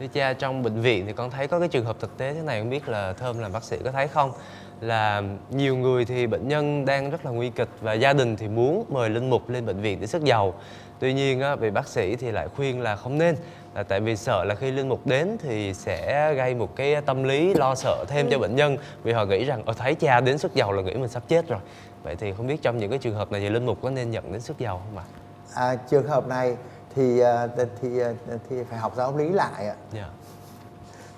Thưa 0.00 0.06
cha, 0.06 0.32
trong 0.32 0.62
bệnh 0.62 0.80
viện 0.80 1.06
thì 1.06 1.12
con 1.12 1.30
thấy 1.30 1.48
có 1.48 1.58
cái 1.58 1.68
trường 1.68 1.84
hợp 1.84 1.96
thực 2.00 2.18
tế 2.18 2.34
thế 2.34 2.42
này 2.42 2.60
không 2.60 2.70
biết 2.70 2.88
là 2.88 3.12
Thơm 3.12 3.38
làm 3.38 3.52
bác 3.52 3.64
sĩ 3.64 3.76
có 3.84 3.90
thấy 3.92 4.08
không? 4.08 4.32
Là 4.80 5.22
nhiều 5.50 5.76
người 5.76 6.04
thì 6.04 6.26
bệnh 6.26 6.48
nhân 6.48 6.84
đang 6.84 7.10
rất 7.10 7.24
là 7.24 7.30
nguy 7.30 7.50
kịch 7.50 7.68
và 7.80 7.92
gia 7.92 8.12
đình 8.12 8.36
thì 8.36 8.48
muốn 8.48 8.84
mời 8.88 9.10
linh 9.10 9.30
mục 9.30 9.50
lên 9.50 9.66
bệnh 9.66 9.80
viện 9.80 10.00
để 10.00 10.06
sức 10.06 10.24
dầu. 10.24 10.54
Tuy 10.98 11.12
nhiên 11.12 11.40
á, 11.40 11.56
vị 11.56 11.70
bác 11.70 11.88
sĩ 11.88 12.16
thì 12.16 12.30
lại 12.30 12.48
khuyên 12.56 12.80
là 12.80 12.96
không 12.96 13.18
nên 13.18 13.36
là 13.74 13.82
tại 13.82 14.00
vì 14.00 14.16
sợ 14.16 14.44
là 14.44 14.54
khi 14.54 14.70
linh 14.70 14.88
mục 14.88 15.06
đến 15.06 15.36
thì 15.42 15.74
sẽ 15.74 16.34
gây 16.34 16.54
một 16.54 16.76
cái 16.76 17.00
tâm 17.00 17.24
lý 17.24 17.54
lo 17.54 17.74
sợ 17.74 18.04
thêm 18.08 18.30
cho 18.30 18.38
bệnh 18.38 18.56
nhân 18.56 18.76
vì 19.02 19.12
họ 19.12 19.24
nghĩ 19.24 19.44
rằng 19.44 19.62
ở 19.66 19.72
thấy 19.72 19.94
cha 19.94 20.20
đến 20.20 20.38
sức 20.38 20.54
dầu 20.54 20.72
là 20.72 20.82
nghĩ 20.82 20.94
mình 20.94 21.08
sắp 21.08 21.22
chết 21.28 21.48
rồi. 21.48 21.60
Vậy 22.02 22.16
thì 22.16 22.32
không 22.32 22.46
biết 22.46 22.62
trong 22.62 22.78
những 22.78 22.90
cái 22.90 22.98
trường 22.98 23.14
hợp 23.14 23.32
này 23.32 23.40
thì 23.40 23.48
linh 23.48 23.66
mục 23.66 23.78
có 23.82 23.90
nên 23.90 24.10
nhận 24.10 24.32
đến 24.32 24.40
sức 24.40 24.58
dầu 24.58 24.80
không 24.84 24.98
ạ? 24.98 25.04
à, 25.54 25.76
trường 25.90 26.06
hợp 26.06 26.26
này 26.26 26.56
thì 26.96 27.18
à, 27.20 27.48
thì 27.80 27.98
à, 28.00 28.12
thì 28.48 28.64
phải 28.64 28.78
học 28.78 28.92
giáo 28.96 29.16
lý 29.16 29.28
lại 29.28 29.66
ạ 29.68 29.74
Dạ. 29.92 30.08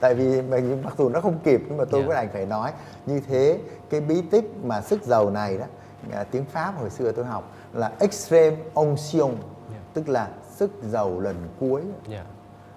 tại 0.01 0.15
vì 0.15 0.43
mình 0.43 0.83
mặc 0.85 0.95
dù 0.99 1.09
nó 1.09 1.21
không 1.21 1.39
kịp 1.45 1.63
nhưng 1.69 1.77
mà 1.77 1.85
tôi 1.91 2.01
Dạ. 2.01 2.07
cũng 2.07 2.15
đành 2.15 2.29
phải 2.33 2.47
nói 2.47 2.73
như 3.07 3.21
thế 3.29 3.59
cái 3.91 4.01
bí 4.01 4.23
tích 4.31 4.51
mà 4.65 4.81
sức 4.81 5.03
dầu 5.05 5.31
này 5.31 5.59
đó 5.59 5.65
à, 6.13 6.25
tiếng 6.31 6.45
pháp 6.45 6.75
hồi 6.79 6.91
xưa 6.91 7.13
tôi 7.13 7.25
học 7.25 7.53
là 7.73 7.93
extreme 7.99 8.57
onction 8.75 9.31
Dạ. 9.71 9.79
tức 9.95 10.09
là 10.09 10.29
sức 10.57 10.71
dầu 10.91 11.21
lần 11.21 11.49
cuối 11.61 11.83
Dạ. 12.09 12.25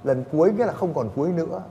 lần 0.04 0.24
cuối 0.31 0.51
nghĩa 0.54 0.65
là 0.65 0.74
không 0.74 0.94
còn 0.94 1.09
cuối 1.15 1.30
nữa 1.31 1.62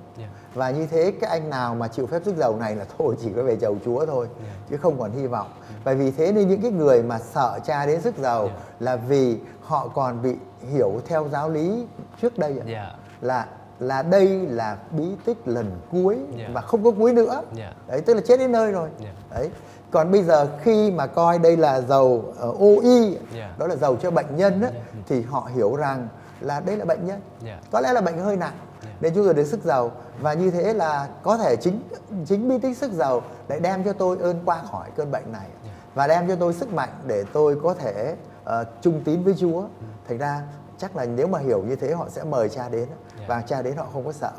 Và 0.54 0.70
như 0.70 0.86
thế 0.86 1.12
cái 1.20 1.30
anh 1.30 1.50
nào 1.50 1.74
mà 1.74 1.88
chịu 1.88 2.06
phép 2.06 2.22
sức 2.24 2.36
dầu 2.36 2.56
này 2.56 2.76
là 2.76 2.84
thôi 2.98 3.16
chỉ 3.22 3.30
có 3.36 3.42
về 3.42 3.56
chầu 3.56 3.76
chúa 3.84 4.06
thôi 4.06 4.26
Dạ. 4.44 4.52
chứ 4.70 4.76
không 4.76 4.98
còn 4.98 5.10
hy 5.12 5.26
vọng 5.26 5.48
và 5.84 5.94
vì 5.94 6.10
thế 6.10 6.32
nên 6.32 6.48
những 6.48 6.62
cái 6.62 6.70
người 6.70 7.02
mà 7.02 7.18
sợ 7.18 7.58
cha 7.66 7.86
đến 7.86 8.00
sức 8.00 8.18
dầu 8.18 8.46
Dạ. 8.46 8.52
là 8.80 8.96
vì 8.96 9.38
họ 9.62 9.88
còn 9.94 10.22
bị 10.22 10.34
hiểu 10.72 10.92
theo 11.06 11.28
giáo 11.32 11.50
lý 11.50 11.86
trước 12.22 12.38
đây 12.38 12.58
ạ. 12.58 12.64
Dạ. 12.66 12.92
là 13.20 13.46
là 13.80 14.02
đây 14.02 14.28
là 14.28 14.76
bí 14.90 15.04
tích 15.24 15.38
lần 15.48 15.70
cuối 15.92 16.16
Dạ. 16.36 16.48
và 16.54 16.60
không 16.60 16.84
có 16.84 16.90
cuối 16.90 17.12
nữa 17.12 17.42
Dạ. 17.52 17.72
đấy 17.86 18.00
tức 18.00 18.14
là 18.14 18.20
chết 18.26 18.36
đến 18.38 18.52
nơi 18.52 18.72
rồi 18.72 18.88
Dạ. 19.00 19.10
đấy 19.30 19.50
còn 19.90 20.10
bây 20.12 20.22
giờ 20.22 20.48
khi 20.62 20.90
mà 20.90 21.06
coi 21.06 21.38
đây 21.38 21.56
là 21.56 21.80
dầu 21.80 22.24
uh, 22.48 22.60
OI 22.60 23.18
Dạ. 23.34 23.54
đó 23.58 23.66
là 23.66 23.76
dầu 23.76 23.96
cho 23.96 24.10
bệnh 24.10 24.36
nhân 24.36 24.62
á, 24.62 24.70
thì 25.08 25.22
họ 25.22 25.50
hiểu 25.54 25.76
rằng 25.76 26.08
là 26.40 26.60
đây 26.60 26.76
là 26.76 26.84
bệnh 26.84 27.06
nhân 27.06 27.20
Dạ. 27.44 27.58
có 27.70 27.80
lẽ 27.80 27.92
là 27.92 28.00
bệnh 28.00 28.18
hơi 28.18 28.36
nặng. 28.36 28.52
Nên 29.00 29.14
chúng 29.14 29.24
tôi 29.24 29.34
đến 29.34 29.46
sức 29.46 29.64
dầu. 29.64 29.92
Và 30.20 30.32
như 30.34 30.50
thế 30.50 30.74
là 30.74 31.08
có 31.22 31.36
thể 31.36 31.56
chính 31.56 31.82
chính 32.26 32.48
bi 32.48 32.58
tích 32.58 32.76
sức 32.76 32.92
dầu 32.92 33.22
lại 33.48 33.60
đem 33.60 33.84
cho 33.84 33.92
tôi 33.92 34.18
ơn 34.20 34.42
qua 34.44 34.62
khỏi 34.70 34.90
cơn 34.96 35.10
bệnh 35.10 35.32
này. 35.32 35.46
Và 35.94 36.06
đem 36.06 36.28
cho 36.28 36.36
tôi 36.36 36.54
sức 36.54 36.72
mạnh 36.72 36.88
để 37.06 37.24
tôi 37.32 37.60
có 37.62 37.74
thể 37.74 38.16
ờ, 38.44 38.64
trung 38.82 39.02
tín 39.04 39.22
với 39.22 39.34
Chúa. 39.38 39.64
Thành 40.08 40.18
ra 40.18 40.42
chắc 40.78 40.96
là 40.96 41.04
nếu 41.04 41.26
mà 41.26 41.38
hiểu 41.38 41.62
như 41.62 41.76
thế 41.76 41.92
họ 41.92 42.08
sẽ 42.08 42.24
mời 42.24 42.48
cha 42.48 42.68
đến. 42.68 42.88
Dạ. 43.18 43.24
và 43.28 43.42
cha 43.42 43.62
đến 43.62 43.76
họ 43.76 43.86
không 43.92 44.04
có 44.04 44.12
sợ 44.12 44.32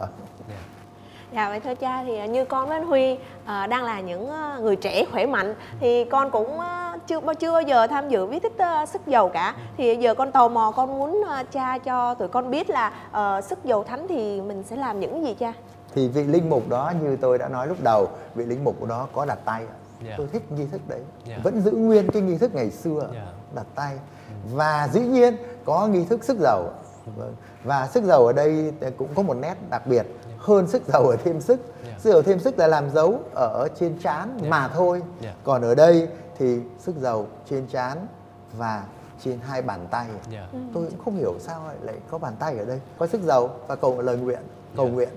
Dạ. 1.34 1.50
Vậy 1.50 1.60
thưa 1.60 1.76
cha 1.76 2.04
thì 2.04 2.28
như 2.28 2.46
con 2.46 2.68
với 2.68 2.78
anh 2.78 2.88
Huy 2.88 3.18
ờ, 3.46 3.68
đang 3.68 3.84
là 3.84 4.00
những 4.00 4.30
ờ, 4.30 4.60
người 4.62 4.76
trẻ 4.76 5.06
khỏe 5.12 5.26
mạnh 5.26 5.56
thì 5.80 6.04
con 6.06 6.32
cũng 6.32 6.60
ờ, 6.60 6.98
chưa 7.08 7.20
bao 7.20 7.36
chưa 7.36 7.52
bao 7.52 7.62
giờ 7.62 7.88
tham 7.88 8.10
dự 8.10 8.26
bí 8.28 8.40
tích 8.40 8.58
ờ, 8.58 8.86
sức 8.86 9.02
dầu 9.08 9.30
cả 9.30 9.56
thì 9.78 9.96
giờ 9.96 10.14
con 10.16 10.32
tò 10.32 10.48
mò 10.48 10.72
con 10.76 10.98
muốn 11.00 11.24
ờ, 11.28 11.44
cha 11.52 11.78
cho 11.78 12.14
tụi 12.14 12.28
con 12.28 12.52
biết 12.52 12.70
là 12.70 12.92
ờ, 13.12 13.42
sức 13.42 13.60
dầu 13.66 13.84
thánh 13.84 14.08
thì 14.08 14.42
mình 14.42 14.64
sẽ 14.70 14.76
làm 14.76 15.00
những 15.00 15.26
gì 15.26 15.34
cha? 15.34 15.54
thì 15.96 16.08
vị 16.08 16.24
linh 16.24 16.50
mục 16.50 16.70
đó 16.70 16.92
như 17.02 17.18
tôi 17.22 17.38
đã 17.38 17.48
nói 17.50 17.68
lúc 17.68 17.78
đầu 17.84 18.08
vị 18.36 18.46
linh 18.46 18.64
mục 18.64 18.86
đó 18.88 19.08
có 19.14 19.26
đặt 19.26 19.40
tay 19.46 19.64
Dạ. 20.08 20.14
tôi 20.18 20.28
thích 20.34 20.52
nghi 20.52 20.66
thức 20.72 20.82
đấy 20.88 21.00
Dạ. 21.26 21.36
vẫn 21.44 21.62
giữ 21.62 21.72
nguyên 21.72 22.12
cái 22.12 22.22
nghi 22.22 22.38
thức 22.38 22.56
ngày 22.56 22.72
xưa 22.72 23.10
Dạ. 23.14 23.26
đặt 23.56 23.66
tay 23.76 23.94
và 24.54 24.90
dĩ 24.92 25.00
nhiên 25.00 25.36
có 25.66 25.88
nghi 25.88 26.06
thức 26.06 26.24
sức 26.24 26.38
dầu 26.40 26.64
Vâng. 27.18 27.36
và 27.64 27.88
sức 27.88 28.04
dầu 28.04 28.26
ở 28.28 28.34
đây 28.34 28.74
cũng 28.98 29.08
có 29.16 29.22
một 29.22 29.34
nét 29.42 29.54
đặc 29.70 29.88
biệt 29.88 30.04
hơn 30.42 30.68
sức 30.68 30.82
dầu 30.88 31.08
ở 31.10 31.16
thêm 31.24 31.42
sức 31.42 31.60
Dạ. 31.86 31.94
sức 32.00 32.10
dầu 32.12 32.22
thêm 32.22 32.40
sức 32.40 32.60
là 32.60 32.68
làm 32.68 32.90
dấu 32.90 33.20
ở 33.36 33.68
trên 33.80 34.00
trán 34.00 34.38
Dạ. 34.42 34.50
mà 34.50 34.68
thôi 34.68 35.02
Dạ. 35.22 35.34
còn 35.44 35.62
ở 35.62 35.76
đây 35.76 36.08
thì 36.38 36.60
sức 36.80 36.96
dầu 37.00 37.28
trên 37.50 37.68
trán 37.68 38.08
và 38.58 38.84
trên 39.24 39.40
hai 39.42 39.62
bàn 39.62 39.88
tay 39.92 40.08
Dạ. 40.32 40.48
tôi 40.74 40.86
cũng 40.90 41.00
không 41.06 41.16
hiểu 41.16 41.36
sao 41.40 41.62
lại- 41.68 41.76
lại 41.82 41.96
có 42.12 42.18
bàn 42.18 42.34
tay 42.40 42.58
ở 42.58 42.66
đây 42.66 42.80
có 42.98 43.08
sức 43.08 43.22
dầu 43.22 43.50
và 43.68 43.76
cầu 43.76 44.02
lời 44.02 44.18
nguyện 44.18 44.42
cầu 44.78 44.86
Dạ. 44.86 44.92
nguyện 44.92 45.10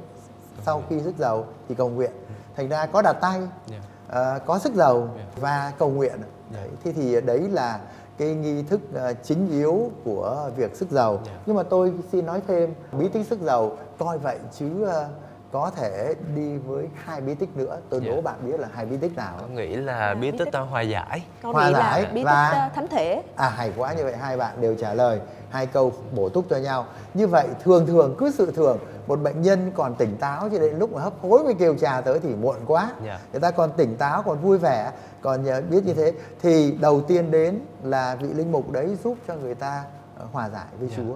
sau 0.66 0.82
khi 0.90 1.00
sức 1.00 1.14
dầu 1.18 1.46
thì 1.68 1.74
cầu 1.74 1.88
nguyện 1.88 2.10
thành 2.56 2.68
ra 2.68 2.86
có 2.86 3.02
đặt 3.02 3.12
tay 3.12 3.40
Dạ. 3.66 3.76
ờ, 4.08 4.38
có 4.46 4.58
sức 4.58 4.74
dầu 4.74 5.08
Dạ. 5.16 5.22
và 5.40 5.72
cầu 5.78 5.90
nguyện 5.90 6.14
Dạ. 6.20 6.58
đấy 6.60 6.68
thế 6.84 6.92
thì 6.92 7.20
đấy 7.20 7.38
là 7.52 7.80
cái 8.18 8.28
nghi 8.34 8.62
thức 8.62 8.80
ờ, 8.94 9.12
chính 9.22 9.50
yếu 9.50 9.90
của 10.04 10.50
việc 10.56 10.76
sức 10.76 10.90
dầu 10.90 11.20
Dạ. 11.26 11.32
nhưng 11.46 11.56
mà 11.56 11.62
tôi 11.62 11.92
xin 12.12 12.26
nói 12.26 12.40
thêm 12.48 12.74
bí 12.92 13.08
tích 13.08 13.26
sức 13.26 13.40
dầu 13.40 13.76
coi 13.98 14.18
vậy 14.18 14.38
chứ 14.58 14.84
ờ, 14.84 15.08
có 15.52 15.70
thể 15.76 16.14
đi 16.36 16.56
với 16.56 16.88
hai 17.04 17.20
bí 17.20 17.34
tích 17.34 17.56
nữa 17.56 17.78
tôi 17.90 18.00
Dạ. 18.04 18.10
đố 18.14 18.20
bạn 18.20 18.34
biết 18.46 18.60
là 18.60 18.68
hai 18.74 18.86
bí 18.86 18.96
tích 18.96 19.16
nào 19.16 19.34
Con 19.40 19.54
nghĩ 19.54 19.76
là 19.76 19.98
À, 19.98 20.14
bí 20.14 20.20
bí 20.30 20.38
tích 20.38 20.44
tích. 20.44 20.54
ờ, 20.54 20.62
hòa 20.64 20.80
giải. 20.80 21.24
Con 21.42 21.52
Hòa 21.52 21.70
giải 21.72 22.04
bí 22.12 22.20
tích 22.20 22.24
và- 22.24 22.70
thánh 22.74 22.88
thể. 22.88 23.22
À 23.36 23.48
hay 23.48 23.72
quá 23.76 23.92
như 23.92 24.04
vậy 24.04 24.16
hai 24.16 24.36
bạn 24.36 24.60
đều 24.60 24.74
trả 24.74 24.94
lời 24.94 25.20
hai 25.54 25.66
câu 25.66 25.92
bổ 26.14 26.28
túc 26.28 26.44
cho 26.50 26.56
nhau. 26.56 26.86
Như 27.14 27.26
vậy 27.26 27.46
thường 27.64 27.86
thường 27.86 28.14
cứ 28.18 28.30
sự 28.30 28.52
thường 28.56 28.78
một 29.06 29.20
bệnh 29.22 29.42
nhân 29.42 29.72
còn 29.74 29.94
tỉnh 29.94 30.16
táo 30.16 30.48
cho 30.52 30.58
đến 30.58 30.78
lúc 30.78 30.92
mà 30.92 31.00
hấp 31.02 31.12
hối 31.22 31.44
mới 31.44 31.54
kêu 31.54 31.74
trà 31.76 32.00
tới 32.00 32.20
thì 32.20 32.34
muộn 32.34 32.56
quá. 32.66 32.92
Dạ. 33.04 33.18
Người 33.32 33.40
ta 33.40 33.50
còn 33.50 33.70
tỉnh 33.76 33.96
táo 33.96 34.22
còn 34.22 34.38
vui 34.38 34.58
vẻ 34.58 34.92
còn 35.22 35.44
biết 35.70 35.84
như 35.86 35.94
thế 35.94 36.12
thì 36.42 36.72
đầu 36.80 37.00
tiên 37.00 37.30
đến 37.30 37.60
là 37.84 38.14
vị 38.20 38.28
linh 38.28 38.52
mục 38.52 38.70
đấy 38.70 38.96
giúp 39.04 39.18
cho 39.28 39.34
người 39.34 39.54
ta 39.54 39.84
ờ, 40.18 40.26
hòa 40.32 40.48
giải 40.50 40.64
với 40.78 40.88
Dạ. 40.88 40.94
Chúa. 40.96 41.14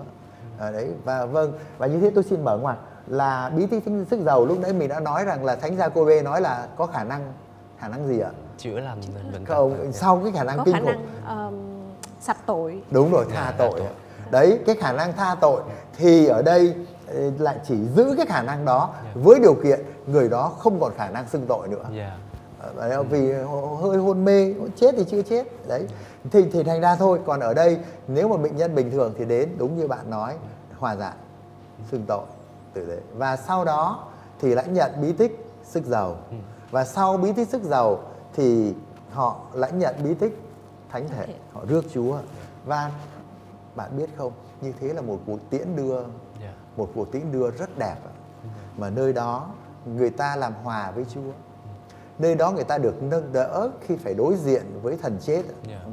Ở 0.59 0.73
đấy 0.73 0.89
và 1.05 1.27
vâng 1.27 1.53
và 1.79 1.87
như 1.87 2.01
thế 2.01 2.11
tôi 2.15 2.25
xin 2.25 2.45
mở 2.45 2.57
ngoặt 2.59 2.77
là 3.07 3.51
bí 3.57 3.67
tích 3.67 3.83
thánh 3.87 4.05
sức 4.11 4.21
giàu 4.27 4.45
lúc 4.47 4.61
nãy 4.61 4.73
mình 4.73 4.89
đã 4.89 5.01
nói 5.01 5.25
rằng 5.25 5.45
là 5.45 5.57
thánh 5.57 5.77
gia 5.77 5.89
cô 5.89 6.05
bê 6.05 6.23
nói 6.23 6.41
là 6.41 6.67
có 6.77 6.87
khả 6.87 7.05
năng 7.05 7.33
khả 7.79 7.89
năng 7.89 8.09
gì 8.09 8.21
ạ? 8.21 8.31
Chữa 8.59 8.81
lành 8.81 9.01
bệnh 9.15 9.45
tật. 9.45 9.55
Không, 9.55 9.77
Dạ. 9.85 9.91
sau 9.93 10.21
cái 10.25 10.33
khả 10.33 10.45
năng 10.45 10.57
Có 10.59 10.65
kinh 10.65 10.75
khả 10.75 10.81
khủng 10.81 10.89
năng 11.27 11.37
ờm, 11.39 11.55
sạch 12.21 12.37
tội. 12.47 12.83
đúng 12.91 13.13
rồi 13.13 13.25
Dạ, 13.29 13.35
tha 13.35 13.45
tha 13.51 13.55
tội 13.59 13.73
tội. 13.79 13.89
Đấy 14.31 14.59
cái 14.67 14.77
khả 14.77 14.93
năng 14.93 15.13
tha 15.13 15.35
tội 15.41 15.63
thì 15.97 16.27
ở 16.27 16.43
đây 16.43 16.75
ờ, 17.07 17.31
lại 17.39 17.57
chỉ 17.67 17.75
giữ 17.97 18.15
cái 18.17 18.27
khả 18.27 18.43
năng 18.43 18.65
đó 18.65 18.91
Dạ. 19.05 19.11
với 19.25 19.41
điều 19.41 19.55
kiện 19.55 19.81
người 20.07 20.29
đó 20.29 20.53
không 20.59 20.81
còn 20.81 20.93
khả 20.97 21.09
năng 21.11 21.29
xưng 21.29 21.47
tội 21.49 21.69
nữa. 21.69 21.85
Dạ. 21.97 22.17
Ờ, 22.61 22.73
bởi 22.77 23.05
vì 23.05 23.33
hơi 23.83 23.99
hôn 23.99 24.25
mê 24.25 24.55
chết 24.77 24.95
thì 24.99 25.05
chưa 25.11 25.23
chết. 25.23 25.47
Đấy 25.69 25.87
thì 26.31 26.45
thì 26.53 26.63
thành 26.63 26.81
ra 26.81 26.97
thôi. 26.97 27.21
Còn 27.27 27.41
ở 27.41 27.55
đây 27.55 27.79
nếu 28.09 28.29
mà 28.29 28.37
bệnh 28.37 28.57
nhân 28.57 28.75
bình 28.75 28.91
thường 28.91 29.15
thì 29.19 29.25
đến 29.25 29.49
đúng 29.59 29.77
như 29.79 29.87
bạn 29.89 30.11
nói 30.11 30.35
hòa 30.79 30.97
giải 30.97 31.13
xưng 31.91 32.05
tội 32.09 32.25
tử 32.75 32.87
tế. 32.87 32.99
Và 33.15 33.37
sau 33.37 33.65
đó 33.65 34.07
thì 34.41 34.55
lãnh 34.55 34.75
nhận 34.75 34.91
bí 35.03 35.13
tích 35.13 35.47
sức 35.65 35.85
giàu. 35.85 36.17
Và 36.71 36.85
sau 36.85 37.17
bí 37.17 37.33
tích 37.33 37.49
sức 37.49 37.63
giàu 37.63 37.99
thì 38.37 38.75
họ 39.13 39.37
lãnh 39.53 39.79
nhận 39.79 39.95
bí 40.05 40.15
tích 40.15 40.39
thánh 40.91 41.09
thể. 41.09 41.27
họ 41.53 41.61
rước 41.69 41.85
chúa. 41.95 42.17
Và 42.67 42.91
bạn 43.79 43.97
biết 43.97 44.11
không 44.17 44.33
như 44.61 44.73
thế 44.81 44.93
là 44.95 45.01
một 45.03 45.19
cuộc 45.27 45.39
tiễn 45.51 45.77
đưa 45.77 46.01
Dạ. 46.43 46.53
một 46.77 46.89
cuộc 46.95 47.13
tiễn 47.13 47.33
đưa 47.33 47.51
rất 47.51 47.79
đẹp 47.79 47.97
ạ. 48.05 48.13
mà 48.77 48.91
nơi 48.91 49.13
đó 49.13 49.49
người 49.87 50.11
ta 50.11 50.37
làm 50.37 50.53
hòa 50.63 50.91
với 50.91 51.05
Chúa 51.15 51.31
nơi 52.19 52.35
đó 52.35 52.51
người 52.53 52.65
ta 52.65 52.79
được 52.79 53.03
nâng 53.03 53.33
đỡ 53.33 53.71
khi 53.87 53.97
phải 53.97 54.15
đối 54.15 54.35
diện 54.37 54.63
với 54.83 54.97
thần 55.03 55.19
chết 55.21 55.43
ạ. 55.49 55.55
Dạ. 55.69 55.81
Ừ. 55.85 55.91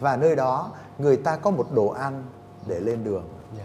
và 0.00 0.16
nơi 0.16 0.36
đó 0.36 0.72
người 0.98 1.16
ta 1.16 1.36
có 1.36 1.50
một 1.50 1.66
đồ 1.74 1.88
ăn 1.88 2.22
để 2.66 2.80
lên 2.80 3.04
đường 3.04 3.24
Dạ. 3.58 3.64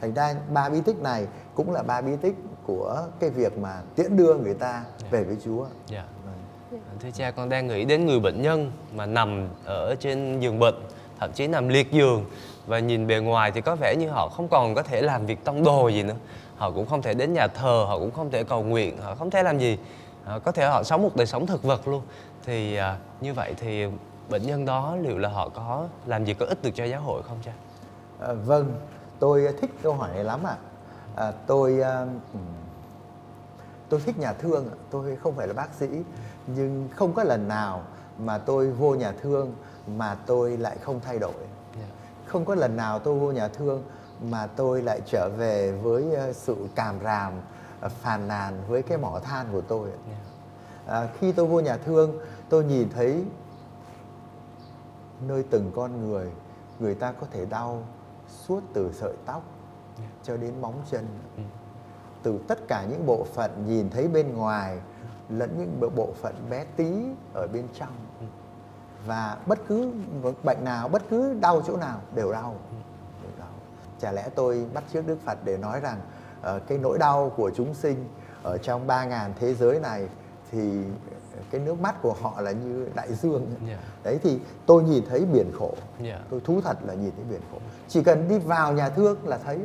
thành 0.00 0.14
ra 0.14 0.34
ba 0.52 0.68
bí 0.68 0.80
tích 0.80 0.98
này 1.02 1.26
cũng 1.54 1.72
là 1.72 1.82
ba 1.82 2.00
bí 2.00 2.16
tích 2.16 2.34
của 2.66 3.06
cái 3.20 3.30
việc 3.30 3.58
mà 3.58 3.82
tiễn 3.94 4.16
đưa 4.16 4.34
người 4.34 4.54
ta 4.54 4.84
về 5.10 5.24
với 5.24 5.36
Chúa 5.44 5.66
Dạ. 5.86 6.04
Vâng. 6.24 6.80
Thưa 7.00 7.10
cha, 7.10 7.30
con 7.30 7.48
đang 7.48 7.66
nghĩ 7.66 7.84
đến 7.84 8.06
người 8.06 8.20
bệnh 8.20 8.42
nhân 8.42 8.72
mà 8.94 9.06
nằm 9.06 9.48
ở 9.64 9.94
trên 10.00 10.40
giường 10.40 10.58
bệnh, 10.58 10.74
thậm 11.20 11.32
chí 11.32 11.46
nằm 11.46 11.68
liệt 11.68 11.92
giường 11.92 12.24
và 12.70 12.78
nhìn 12.78 13.06
bề 13.06 13.18
ngoài 13.18 13.52
thì 13.52 13.60
có 13.60 13.76
vẻ 13.76 13.96
như 13.98 14.10
họ 14.10 14.28
không 14.28 14.48
còn 14.48 14.74
có 14.74 14.82
thể 14.82 15.02
làm 15.02 15.26
việc 15.26 15.44
tông 15.44 15.64
đồ 15.64 15.88
gì 15.88 16.02
nữa. 16.02 16.14
Họ 16.56 16.70
cũng 16.70 16.86
không 16.86 17.02
thể 17.02 17.14
đến 17.14 17.32
nhà 17.32 17.46
thờ, 17.46 17.84
họ 17.88 17.98
cũng 17.98 18.10
không 18.10 18.30
thể 18.30 18.44
cầu 18.44 18.62
nguyện, 18.62 18.98
họ 19.02 19.14
không 19.14 19.30
thể 19.30 19.42
làm 19.42 19.58
gì. 19.58 19.78
Họ 20.24 20.38
có 20.38 20.52
thể 20.52 20.66
họ 20.66 20.82
sống 20.82 21.02
một 21.02 21.16
đời 21.16 21.26
sống 21.26 21.46
thực 21.46 21.62
vật 21.62 21.88
luôn. 21.88 22.02
Thì 22.44 22.76
à, 22.76 22.96
như 23.20 23.34
vậy 23.34 23.54
thì 23.56 23.86
bệnh 24.28 24.42
nhân 24.42 24.64
đó 24.64 24.96
liệu 25.00 25.18
là 25.18 25.28
họ 25.28 25.48
có 25.48 25.86
làm 26.06 26.24
gì 26.24 26.34
có 26.34 26.46
ích 26.46 26.62
được 26.62 26.70
cho 26.74 26.84
giáo 26.84 27.00
hội 27.00 27.22
không 27.22 27.38
cha? 27.44 27.52
À, 28.20 28.32
vâng, 28.32 28.74
tôi 29.18 29.48
thích 29.60 29.70
câu 29.82 29.94
hỏi 29.94 30.10
này 30.14 30.24
lắm 30.24 30.40
ạ. 30.44 30.56
À, 31.16 31.32
tôi 31.46 31.80
à, 31.80 32.06
tôi 33.88 34.00
thích 34.00 34.18
nhà 34.18 34.32
thương, 34.32 34.70
tôi 34.90 35.16
không 35.16 35.34
phải 35.34 35.46
là 35.46 35.52
bác 35.52 35.74
sĩ, 35.74 35.88
nhưng 36.46 36.88
không 36.96 37.12
có 37.12 37.24
lần 37.24 37.48
nào 37.48 37.82
mà 38.18 38.38
tôi 38.38 38.70
vô 38.70 38.94
nhà 38.94 39.12
thương 39.22 39.52
mà 39.86 40.16
tôi 40.26 40.56
lại 40.56 40.76
không 40.80 41.00
thay 41.00 41.18
đổi. 41.18 41.49
Không 42.30 42.44
có 42.44 42.54
lần 42.54 42.76
nào 42.76 42.98
tôi 42.98 43.18
vô 43.18 43.32
nhà 43.32 43.48
thương 43.48 43.82
mà 44.22 44.46
tôi 44.46 44.82
lại 44.82 45.00
trở 45.06 45.28
về 45.36 45.72
với 45.72 46.14
ờ, 46.14 46.32
sự 46.32 46.56
càm 46.74 46.94
ràm, 47.04 47.32
ờ, 47.80 47.88
phàn 47.88 48.28
nàn 48.28 48.62
với 48.68 48.82
cái 48.82 48.98
mỏ 48.98 49.20
than 49.24 49.46
của 49.52 49.60
tôi. 49.60 49.88
À, 50.86 51.08
khi 51.18 51.32
tôi 51.32 51.46
vô 51.46 51.60
nhà 51.60 51.76
thương, 51.76 52.18
tôi 52.48 52.64
nhìn 52.64 52.88
thấy 52.90 53.24
nơi 55.28 55.44
từng 55.50 55.72
con 55.76 56.08
người, 56.08 56.30
người 56.78 56.94
ta 56.94 57.12
có 57.12 57.26
thể 57.30 57.44
đau 57.44 57.82
suốt 58.46 58.60
từ 58.74 58.90
sợi 58.92 59.14
tóc 59.26 59.42
cho 60.22 60.36
đến 60.36 60.60
móng 60.60 60.82
chân. 60.90 61.06
Ừ. 61.36 61.42
Từ 62.22 62.38
tất 62.48 62.58
cả 62.68 62.84
những 62.90 63.06
bộ 63.06 63.24
phận 63.34 63.66
nhìn 63.66 63.90
thấy 63.90 64.08
bên 64.08 64.34
ngoài 64.36 64.78
lẫn 65.28 65.54
những 65.58 65.80
bộ- 65.80 65.90
bộ 65.96 66.08
phận 66.22 66.34
bé 66.50 66.64
tí 66.76 66.92
ở 67.34 67.46
bên 67.52 67.66
trong. 67.74 67.92
Và 69.06 69.36
bất 69.46 69.58
cứ 69.68 69.90
bệnh 70.42 70.64
nào, 70.64 70.88
bất 70.88 71.02
cứ 71.10 71.34
đau 71.40 71.62
chỗ 71.66 71.76
nào 71.76 72.00
đều 72.14 72.32
đau. 72.32 72.54
Đều 73.22 73.32
đau. 73.38 73.48
Chả 74.00 74.12
lẽ 74.12 74.28
tôi 74.34 74.64
bắt 74.74 74.84
chước 74.92 75.06
Đức 75.06 75.18
Phật 75.24 75.38
để 75.44 75.56
nói 75.56 75.80
rằng 75.80 76.00
ờ, 76.42 76.60
cái 76.66 76.78
nỗi 76.78 76.98
đau 76.98 77.32
của 77.36 77.50
chúng 77.54 77.74
sinh 77.74 78.08
ở 78.42 78.58
trong 78.58 78.86
ba 78.86 79.04
ngàn 79.04 79.32
thế 79.40 79.54
giới 79.54 79.80
này 79.80 80.08
thì 80.52 80.82
cái 81.50 81.60
nước 81.60 81.80
mắt 81.80 82.02
của 82.02 82.14
họ 82.20 82.40
là 82.40 82.52
như 82.52 82.88
đại 82.94 83.14
dương. 83.14 83.46
Dạ. 83.68 83.78
Đấy 84.04 84.18
thì 84.22 84.38
tôi 84.66 84.82
nhìn 84.82 85.04
thấy 85.08 85.24
biển 85.24 85.52
khổ. 85.58 85.74
Dạ. 86.02 86.20
Tôi 86.30 86.40
thú 86.44 86.60
thật 86.60 86.76
là 86.86 86.94
nhìn 86.94 87.10
thấy 87.16 87.24
biển 87.30 87.40
khổ. 87.52 87.58
Chỉ 87.88 88.02
cần 88.02 88.28
đi 88.28 88.38
vào 88.38 88.72
nhà 88.72 88.88
thương 88.88 89.18
là 89.28 89.38
thấy. 89.44 89.58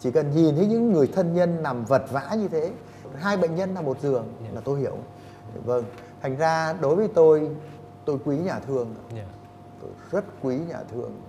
Chỉ 0.00 0.10
cần 0.10 0.30
nhìn 0.30 0.56
thấy 0.56 0.66
những 0.66 0.92
người 0.92 1.06
thân 1.14 1.34
nhân 1.34 1.62
nằm 1.62 1.84
vật 1.84 2.02
vã 2.10 2.34
như 2.38 2.48
thế, 2.48 2.72
hai 3.14 3.36
bệnh 3.36 3.56
nhân 3.56 3.74
nằm 3.74 3.84
một 3.84 4.00
giường 4.00 4.32
Dạ. 4.44 4.48
là 4.54 4.60
tôi 4.64 4.80
hiểu. 4.80 4.96
Vâng. 5.64 5.84
Thành 6.22 6.36
ra 6.36 6.72
đối 6.80 6.96
với 6.96 7.08
tôi, 7.08 7.50
tôi 8.04 8.18
quý 8.24 8.36
nhà 8.36 8.58
thương. 8.58 8.94
Dạ. 9.16 9.24
Tôi 9.80 9.90
rất 10.10 10.24
quý 10.42 10.58
nhà 10.68 10.78
thương. 10.90 11.20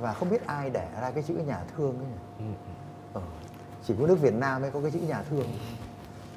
Và 0.00 0.12
không 0.12 0.30
biết 0.30 0.46
ai 0.46 0.70
đẻ 0.70 0.88
ra 1.00 1.10
cái 1.10 1.22
chữ 1.22 1.34
nhà 1.34 1.64
thương 1.76 1.98
ấy. 1.98 2.06
nhỉ? 2.06 2.14
Ừ. 2.38 2.44
Ờ, 3.12 3.20
chỉ 3.86 3.94
có 4.00 4.06
nước 4.06 4.20
Việt 4.20 4.34
Nam 4.34 4.62
mới 4.62 4.70
có 4.70 4.80
cái 4.80 4.90
chữ 4.90 4.98
nhà 4.98 5.22
thương. 5.30 5.46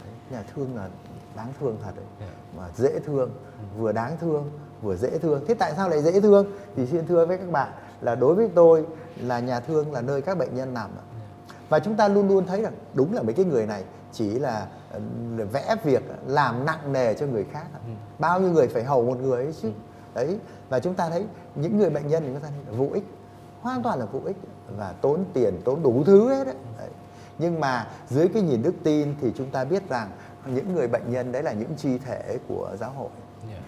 Đấy, 0.04 0.14
nhà 0.32 0.44
thương 0.56 0.76
là 0.76 0.90
đáng 1.36 1.54
thương 1.60 1.78
thật 1.84 1.92
đấy. 1.96 2.06
Dạ. 2.20 2.32
Mà 2.58 2.70
dễ 2.76 3.00
thương, 3.00 3.32
vừa 3.78 3.92
đáng 3.92 4.18
thương, 4.22 4.52
vừa 4.82 4.96
dễ 4.96 5.18
thương. 5.20 5.44
Thế 5.48 5.54
tại 5.54 5.74
sao 5.76 5.90
lại 5.90 6.02
dễ 6.02 6.22
thương? 6.22 6.52
Thì 6.76 6.86
xin 6.86 7.08
thưa 7.08 7.26
với 7.26 7.38
các 7.38 7.52
bạn 7.52 7.74
là 8.02 8.16
đối 8.16 8.36
với 8.36 8.50
tôi 8.56 8.86
là 9.18 9.40
nhà 9.40 9.60
thương 9.60 9.92
là 9.92 10.02
nơi 10.02 10.22
các 10.22 10.38
bệnh 10.38 10.56
nhân 10.56 10.74
nằm. 10.74 10.90
ạ. 10.98 11.06
Và 11.70 11.80
chúng 11.80 11.96
ta 11.96 12.08
luôn 12.08 12.28
luôn 12.28 12.46
thấy 12.46 12.62
rằng 12.62 12.74
đúng 12.94 13.14
là 13.14 13.22
mấy 13.22 13.34
cái 13.34 13.46
người 13.46 13.66
này 13.66 13.84
chỉ 14.12 14.30
là 14.30 14.68
vẽ 15.52 15.76
việc 15.84 16.04
làm 16.28 16.66
nặng 16.66 16.94
nề 16.94 17.14
cho 17.14 17.26
người 17.26 17.46
khác. 17.52 17.66
ạ. 17.74 17.80
Bao 18.20 18.40
nhiêu 18.40 18.52
người 18.52 18.68
phải 18.68 18.84
hầu 18.84 19.06
một 19.06 19.18
người 19.22 19.44
ấy 19.44 19.54
chứ. 19.62 19.72
Đấy, 20.14 20.40
và 20.70 20.80
chúng 20.80 20.94
ta 20.94 21.10
thấy 21.10 21.26
những 21.56 21.78
người 21.78 21.90
bệnh 21.90 22.08
nhân 22.08 22.24
thì 22.26 22.30
chúng 22.34 22.42
ta 22.42 22.50
thấy 22.50 22.60
là 22.72 22.78
vô 22.78 22.88
ích 22.94 23.04
hoàn 23.62 23.84
toàn 23.84 24.00
là 24.00 24.06
vô 24.06 24.20
ích 24.26 24.38
và 24.78 24.94
tốn 25.02 25.24
tiền 25.34 25.62
tốn 25.66 25.84
đủ 25.84 26.04
thứ 26.06 26.30
hết 26.30 26.46
đấy. 26.46 26.56
đấy. 26.78 26.90
nhưng 27.38 27.60
mà 27.60 27.88
dưới 28.10 28.28
cái 28.28 28.42
nhìn 28.42 28.64
đức 28.64 28.74
tin 28.84 29.16
thì 29.22 29.32
chúng 29.38 29.50
ta 29.50 29.64
biết 29.64 29.90
rằng 29.90 30.10
những 30.46 30.74
người 30.76 30.88
bệnh 30.88 31.12
nhân 31.12 31.32
đấy 31.32 31.44
là 31.44 31.52
những 31.54 31.76
chi 31.78 31.98
thể 31.98 32.38
của 32.48 32.72
giáo 32.80 32.92
hội 32.92 33.10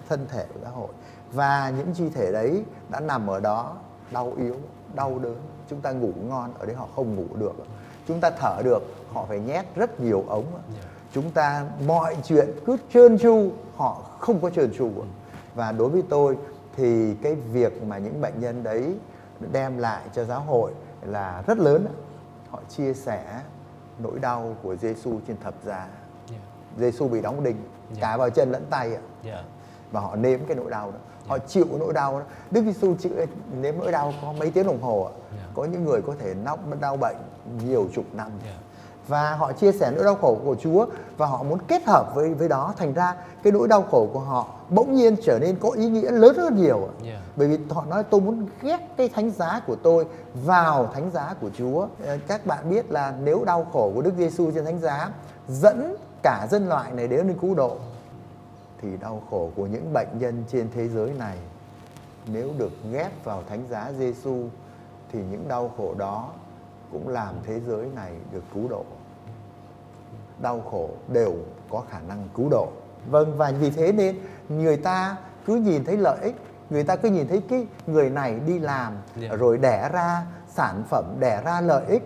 thân 0.10 0.26
thể 0.30 0.46
của 0.54 0.60
giáo 0.64 0.72
hội 0.72 0.88
và 1.32 1.74
những 1.78 1.94
chi 1.94 2.10
thể 2.10 2.32
đấy 2.32 2.64
đã 2.90 3.00
nằm 3.00 3.28
ở 3.30 3.40
đó 3.40 3.76
đau 4.12 4.34
yếu 4.38 4.56
đau 4.96 5.20
đớn 5.20 5.36
chúng 5.70 5.82
ta 5.82 5.92
ngủ 5.92 6.12
ngon 6.28 6.54
ở 6.60 6.66
đấy 6.66 6.76
họ 6.76 6.88
không 6.96 7.16
ngủ 7.16 7.36
được 7.40 7.54
chúng 8.08 8.20
ta 8.20 8.30
thở 8.30 8.62
được 8.64 8.80
họ 9.14 9.26
phải 9.26 9.40
nhét 9.40 9.66
rất 9.76 10.00
nhiều 10.00 10.24
ống 10.28 10.46
Dạ. 10.74 10.90
Chúng 11.14 11.32
ta 11.32 11.66
mọi 11.88 12.16
chuyện 12.24 12.50
cứ 12.66 12.78
trơn 12.94 13.20
tru 13.20 13.52
họ 13.76 14.02
không 14.20 14.40
có 14.42 14.50
trơn 14.50 14.74
tru 14.78 14.92
và 15.56 15.72
đối 15.72 15.90
với 15.90 16.04
tôi 16.10 16.38
thì 16.76 17.14
cái 17.22 17.36
việc 17.36 17.84
mà 17.84 17.98
những 17.98 18.22
bệnh 18.22 18.40
nhân 18.40 18.64
đấy 18.64 18.96
đem 19.52 19.78
lại 19.78 20.02
cho 20.14 20.24
giáo 20.26 20.42
hội 20.42 20.72
là 21.02 21.44
rất 21.48 21.58
lớn. 21.58 21.88
Họ 22.50 22.60
chia 22.70 22.94
sẻ 22.94 23.42
nỗi 24.00 24.20
đau 24.20 24.56
của 24.64 24.76
Giêsu 24.76 25.20
trên 25.28 25.38
thập 25.44 25.54
giá. 25.66 25.88
Dạ. 26.30 26.38
Giêsu 26.78 27.08
bị 27.08 27.22
đóng 27.22 27.44
đinh 27.44 27.56
Dạ. 27.94 27.98
cả 28.02 28.18
vào 28.18 28.30
chân 28.30 28.52
lẫn 28.52 28.66
tay 28.70 28.96
ạ. 28.96 29.02
Dạ. 29.24 29.44
và 29.92 30.02
họ 30.02 30.16
nếm 30.16 30.40
cái 30.48 30.58
nỗi 30.58 30.70
đau 30.70 30.92
đó. 30.92 30.98
Họ 31.28 31.38
chịu 31.40 31.66
nỗi 31.80 31.94
đau 31.94 32.20
đó. 32.20 32.26
Đức 32.52 32.62
Giêsu 32.62 32.96
chịu 32.96 33.12
nếm 33.62 33.76
nỗi 33.78 33.92
đau 33.92 34.14
có 34.22 34.34
mấy 34.34 34.52
tiếng 34.52 34.68
đồng 34.68 34.82
hồ 34.82 35.04
ạ. 35.04 35.14
Có 35.54 35.66
những 35.66 35.86
người 35.86 36.02
có 36.02 36.14
thể 36.20 36.34
nóc 36.44 36.60
đau 36.80 36.98
bệnh 36.98 37.18
nhiều 37.68 37.88
chục 37.94 38.06
năm. 38.14 38.32
Dạ. 38.46 38.52
Và 39.08 39.36
họ 39.36 39.52
chia 39.52 39.72
sẻ 39.72 39.92
nỗi 39.96 40.04
đau 40.04 40.16
khổ 40.16 40.38
của 40.46 40.56
Chúa 40.56 40.86
và 41.18 41.26
họ 41.26 41.44
muốn 41.44 41.60
kết 41.68 41.86
hợp 41.86 42.16
với 42.16 42.34
với 42.34 42.50
đó 42.50 42.74
thành 42.78 42.94
ra 42.94 43.16
cái 43.44 43.54
nỗi 43.54 43.68
đau 43.68 43.82
khổ 43.92 44.10
của 44.14 44.20
họ 44.20 44.48
bỗng 44.70 44.96
nhiên 44.96 45.16
trở 45.24 45.40
nên 45.40 45.56
có 45.60 45.70
ý 45.70 45.90
nghĩa 45.90 46.12
lớn 46.12 46.38
hơn 46.38 46.56
nhiều. 46.56 46.90
Yeah. 47.06 47.22
bởi 47.36 47.48
vì 47.48 47.60
họ 47.70 47.86
nói 47.90 48.04
tôi 48.04 48.22
muốn 48.22 48.46
ghép 48.62 48.98
cái 48.98 49.10
thánh 49.10 49.32
giá 49.32 49.62
của 49.68 49.76
tôi 49.76 50.06
vào 50.46 50.88
thánh 50.94 51.12
giá 51.12 51.34
của 51.42 51.50
Chúa 51.58 51.88
Ờ, 52.06 52.18
các 52.28 52.46
bạn 52.46 52.70
biết 52.70 52.92
là 52.92 53.14
nếu 53.24 53.44
đau 53.46 53.68
khổ 53.74 53.92
của 53.96 54.02
Đức 54.02 54.14
Giêsu 54.18 54.52
trên 54.52 54.66
thánh 54.66 54.80
giá 54.80 55.10
dẫn 55.48 55.96
cả 56.24 56.48
dân 56.52 56.70
loại 56.70 56.92
này 56.92 57.08
đến 57.08 57.28
đến 57.28 57.38
cứu 57.42 57.56
độ 57.56 57.78
thì 58.82 58.98
đau 58.98 59.22
khổ 59.32 59.50
của 59.56 59.66
những 59.68 59.94
bệnh 59.94 60.08
nhân 60.20 60.44
trên 60.52 60.70
thế 60.76 60.88
giới 60.88 61.10
này 61.20 61.38
nếu 62.34 62.50
được 62.58 62.72
ghép 62.92 63.26
vào 63.26 63.44
thánh 63.50 63.64
giá 63.70 63.92
Giêsu 64.00 64.44
thì 65.12 65.20
những 65.32 65.48
đau 65.48 65.72
khổ 65.78 65.94
đó 65.98 66.30
cũng 66.92 67.08
làm 67.08 67.36
thế 67.44 67.60
giới 67.60 67.88
này 67.96 68.12
được 68.32 68.44
cứu 68.54 68.68
độ. 68.70 68.86
Đau 70.42 70.62
khổ 70.72 70.90
đều 71.08 71.36
có 71.70 71.84
khả 71.90 72.00
năng 72.08 72.30
cứu 72.36 72.50
độ. 72.50 72.68
Vâng 73.10 73.38
và 73.38 73.52
vì 73.60 73.70
thế 73.72 73.92
nên 73.92 74.18
người 74.50 74.78
ta 74.78 75.18
cứ 75.46 75.56
nhìn 75.56 75.84
thấy 75.86 75.98
lợi 75.98 76.18
ích, 76.22 76.36
người 76.70 76.84
ta 76.84 76.96
cứ 76.96 77.10
nhìn 77.10 77.28
thấy 77.28 77.42
cái 77.50 77.68
người 77.88 78.10
này 78.10 78.40
đi 78.48 78.60
làm 78.60 78.94
Dạ. 79.16 79.30
rồi 79.36 79.58
đẻ 79.58 79.90
ra 79.94 80.26
sản 80.48 80.84
phẩm, 80.90 81.06
đẻ 81.20 81.42
ra 81.46 81.62
lợi 81.62 81.86
ích 81.86 82.04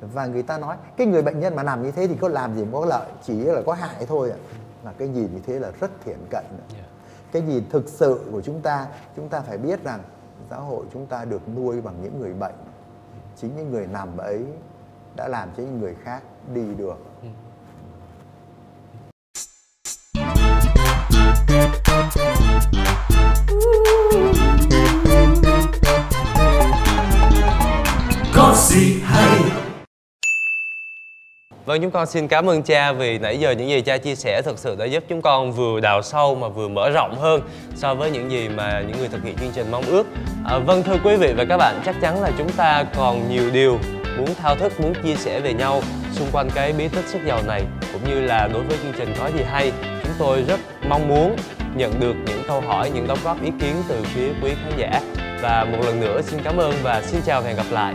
và 0.00 0.26
người 0.26 0.42
ta 0.42 0.58
nói 0.58 0.76
cái 0.96 1.06
người 1.06 1.22
bệnh 1.22 1.40
nhân 1.40 1.56
mà 1.56 1.62
nằm 1.62 1.82
như 1.82 1.90
thế 1.90 2.06
thì 2.06 2.16
có 2.20 2.28
làm 2.28 2.54
gì 2.54 2.64
mà 2.64 2.70
có 2.72 2.86
lợi, 2.86 3.06
chỉ 3.22 3.34
là 3.44 3.62
có 3.66 3.72
hại 3.72 4.06
thôi 4.06 4.30
ạ. 4.30 4.36
Và 4.82 4.92
cái 4.98 5.08
nhìn 5.08 5.28
như 5.34 5.40
thế 5.46 5.58
là 5.58 5.70
rất 5.80 5.90
thiện 6.04 6.18
cận. 6.30 6.44
Dạ. 6.72 6.84
cái 7.32 7.42
nhìn 7.42 7.64
thực 7.70 7.88
sự 7.88 8.20
của 8.32 8.40
chúng 8.40 8.60
ta 8.60 8.86
chúng 9.16 9.28
ta 9.28 9.40
phải 9.40 9.58
biết 9.58 9.84
rằng 9.84 10.00
giáo 10.50 10.60
hội 10.60 10.84
chúng 10.92 11.06
ta 11.06 11.24
được 11.24 11.48
nuôi 11.56 11.80
bằng 11.80 11.94
những 12.02 12.20
người 12.20 12.32
bệnh 12.32 12.54
chính 13.36 13.56
những 13.56 13.70
người 13.70 13.86
nằm 13.86 14.16
ấy 14.16 14.40
đã 15.16 15.28
làm 15.28 15.48
cho 15.56 15.62
những 15.62 15.80
người 15.80 15.94
khác 16.04 16.20
đi 16.54 16.62
được. 16.78 16.96
Vâng, 31.66 31.82
chúng 31.82 31.90
con 31.90 32.06
xin 32.06 32.28
cảm 32.28 32.50
ơn 32.50 32.62
cha 32.62 32.92
vì 32.92 33.18
nãy 33.18 33.40
giờ 33.40 33.50
những 33.50 33.68
gì 33.68 33.80
cha 33.80 33.98
chia 33.98 34.14
sẻ 34.14 34.42
thực 34.44 34.58
sự 34.58 34.76
đã 34.76 34.84
giúp 34.84 35.04
chúng 35.08 35.22
con 35.22 35.52
vừa 35.52 35.80
đào 35.80 36.02
sâu 36.02 36.34
mà 36.34 36.48
vừa 36.48 36.68
mở 36.68 36.90
rộng 36.90 37.18
hơn 37.18 37.40
so 37.74 37.94
với 37.94 38.10
những 38.10 38.30
gì 38.30 38.48
mà 38.48 38.82
những 38.88 38.98
người 38.98 39.08
thực 39.08 39.22
hiện 39.22 39.36
chương 39.38 39.52
trình 39.54 39.70
mong 39.70 39.84
ước. 39.84 40.06
À, 40.44 40.58
vâng 40.58 40.82
thưa 40.82 40.96
quý 41.04 41.16
vị 41.16 41.32
và 41.36 41.44
các 41.48 41.56
bạn, 41.56 41.80
chắc 41.84 41.94
chắn 42.00 42.22
là 42.22 42.30
chúng 42.38 42.48
ta 42.48 42.84
còn 42.96 43.28
nhiều 43.30 43.50
điều 43.52 43.78
muốn 44.16 44.34
thao 44.42 44.56
thức, 44.56 44.80
muốn 44.80 44.94
chia 45.04 45.14
sẻ 45.14 45.40
về 45.40 45.54
nhau 45.54 45.82
xung 46.12 46.28
quanh 46.32 46.50
cái 46.54 46.72
bí 46.72 46.88
tích 46.88 47.04
sức 47.06 47.18
giàu 47.26 47.40
này 47.46 47.62
cũng 47.92 48.04
như 48.10 48.20
là 48.20 48.48
đối 48.52 48.62
với 48.62 48.78
chương 48.82 48.92
trình 48.98 49.14
có 49.18 49.30
gì 49.36 49.44
hay, 49.50 49.72
chúng 50.02 50.12
tôi 50.18 50.44
rất 50.48 50.60
mong 50.88 51.08
muốn 51.08 51.36
nhận 51.74 52.00
được 52.00 52.14
những 52.26 52.42
câu 52.48 52.60
hỏi, 52.60 52.90
những 52.94 53.06
đóng 53.06 53.18
góp 53.24 53.42
ý 53.42 53.50
kiến 53.60 53.74
từ 53.88 54.04
phía 54.04 54.28
quý 54.42 54.50
khán 54.62 54.72
giả. 54.76 55.00
Và 55.42 55.66
một 55.72 55.78
lần 55.84 56.00
nữa 56.00 56.20
xin 56.22 56.40
cảm 56.44 56.56
ơn 56.56 56.72
và 56.82 57.02
xin 57.02 57.20
chào 57.26 57.40
và 57.40 57.48
hẹn 57.48 57.56
gặp 57.56 57.66
lại. 57.70 57.94